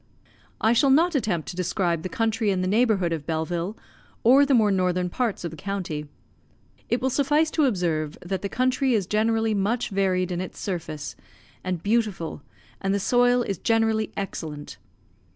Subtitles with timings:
[0.59, 3.77] I shall not attempt to describe the country in the neighbourhood of Belleville,
[4.23, 6.07] or the more northern parts of the county.
[6.89, 11.15] It will suffice to observe, that the country is generally much varied in its surface,
[11.63, 12.41] and beautiful,
[12.81, 14.79] and the soil is generally excellent.